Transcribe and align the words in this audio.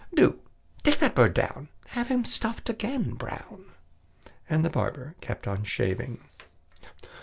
Do 0.15 0.39
take 0.81 0.97
that 0.97 1.13
bird 1.13 1.35
down; 1.35 1.69
Have 1.89 2.07
him 2.07 2.25
stuffed 2.25 2.69
again, 2.71 3.13
Brown!" 3.13 3.65
And 4.49 4.65
the 4.65 4.69
barber 4.71 5.13
kept 5.21 5.47
on 5.47 5.63
shaving. 5.63 6.19